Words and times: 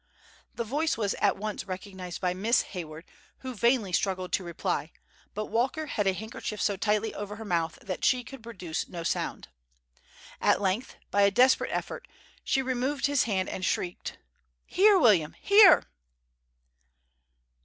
The 0.55 0.63
voice 0.63 0.97
was 0.97 1.13
at 1.21 1.37
once 1.37 1.65
recognized 1.67 2.21
by 2.21 2.33
Miss 2.33 2.63
Hayward, 2.73 3.05
who 3.41 3.53
vainly 3.53 3.93
struggled 3.93 4.31
to 4.31 4.43
reply; 4.43 4.93
but 5.35 5.45
Walker 5.45 5.85
held 5.85 6.07
a 6.07 6.13
handkerchief 6.13 6.59
so 6.59 6.75
tightly 6.75 7.13
over 7.13 7.35
her 7.35 7.45
mouth 7.45 7.77
that 7.83 8.03
she 8.03 8.23
could 8.23 8.41
produce 8.41 8.89
no 8.89 9.03
sound. 9.03 9.49
At 10.41 10.59
length, 10.59 10.95
by 11.11 11.21
a 11.21 11.29
desperate 11.29 11.69
effort, 11.69 12.07
she 12.43 12.63
removed 12.63 13.05
his 13.05 13.25
hand 13.25 13.47
and 13.47 13.63
shrieked: 13.63 14.17
"Here, 14.65 14.97
William! 14.97 15.35
here!" 15.39 15.83